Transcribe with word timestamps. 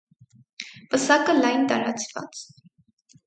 Պսակը 0.93 1.35
լայն 1.43 1.69
տարածված։ 1.73 2.43